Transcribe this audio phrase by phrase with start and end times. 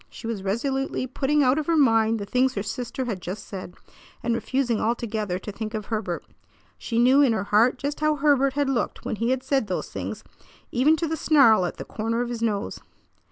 [0.09, 3.75] She was resolutely putting out of her mind the things her sister had just said,
[4.23, 6.25] and refusing altogether to think of Herbert.
[6.79, 9.91] She knew in her heart just how Herbert had looked when he had said those
[9.91, 10.23] things,
[10.71, 12.79] even to the snarl at the corner of his nose.